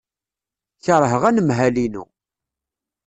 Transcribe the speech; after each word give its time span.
Keṛheɣ 0.83 1.23
anemhal-inu. 1.29 2.03